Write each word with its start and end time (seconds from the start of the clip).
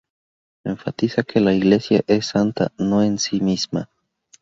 Enfatiza 0.63 1.21
que 1.21 1.39
la 1.41 1.53
Iglesia 1.53 2.01
es 2.07 2.25
santa, 2.25 2.71
no 2.79 3.03
en 3.03 3.19
sí 3.19 3.39
misma. 3.39 3.87